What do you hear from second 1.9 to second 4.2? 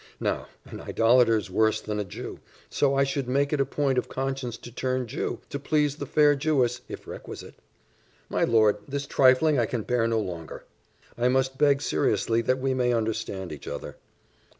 a Jew: so I should make it a point of